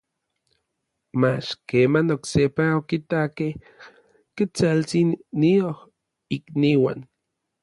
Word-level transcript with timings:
mach 1.21 1.47
keman 1.69 2.07
oksepa 2.15 2.63
okitakej 2.79 3.53
Ketsaltsin 4.35 5.09
nion 5.41 5.75
ikniuan. 6.35 6.99